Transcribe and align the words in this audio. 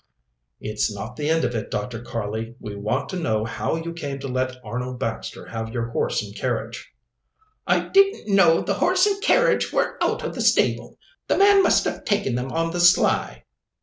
"It's 0.59 0.91
not 0.91 1.15
the 1.15 1.29
end 1.29 1.45
of 1.45 1.53
it, 1.53 1.69
Dr. 1.69 2.01
Karley. 2.01 2.55
We 2.59 2.75
want 2.75 3.07
to 3.09 3.19
know 3.19 3.45
how 3.45 3.75
you 3.75 3.93
came 3.93 4.17
to 4.21 4.27
let 4.27 4.57
Arnold 4.63 4.97
Baxter 4.97 5.45
have 5.49 5.69
your 5.71 5.89
horse 5.91 6.23
and 6.23 6.35
carriage." 6.35 6.91
"I 7.67 7.81
didn't 7.87 8.27
know 8.33 8.61
the 8.61 8.73
horse 8.73 9.05
and 9.05 9.21
carriage 9.21 9.71
were 9.71 10.03
out 10.03 10.23
of 10.23 10.33
the 10.33 10.41
stable. 10.41 10.97
The 11.27 11.37
man 11.37 11.61
must 11.61 11.83
have 11.85 12.03
taken 12.03 12.33
them 12.33 12.51
on 12.51 12.71
the 12.71 12.79
sly." 12.79 13.43